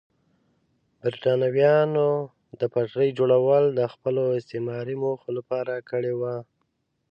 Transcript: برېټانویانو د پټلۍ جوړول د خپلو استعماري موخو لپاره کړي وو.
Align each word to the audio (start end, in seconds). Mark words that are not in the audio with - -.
برېټانویانو 1.01 2.09
د 2.59 2.61
پټلۍ 2.73 3.09
جوړول 3.19 3.63
د 3.79 3.81
خپلو 3.93 4.23
استعماري 4.39 4.95
موخو 5.03 5.29
لپاره 5.37 5.73
کړي 5.89 6.13
وو. 6.19 6.35